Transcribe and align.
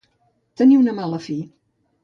Tenir 0.61 0.79
una 0.85 0.97
mala 1.01 1.21
fi. 1.27 1.39